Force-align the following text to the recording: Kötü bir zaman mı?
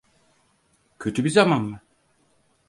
Kötü 0.99 1.23
bir 1.23 1.29
zaman 1.29 1.61
mı? 1.61 1.79